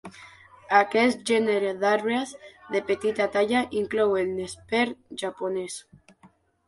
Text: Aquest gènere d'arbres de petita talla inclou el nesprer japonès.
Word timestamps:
Aquest 0.77 1.19
gènere 1.31 1.73
d'arbres 1.83 2.33
de 2.77 2.81
petita 2.89 3.29
talla 3.37 3.61
inclou 3.83 4.17
el 4.23 4.35
nesprer 4.41 4.85
japonès. 5.25 5.77